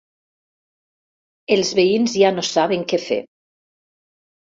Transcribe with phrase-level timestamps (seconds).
[1.55, 3.19] Els veïns ja no saben què fer.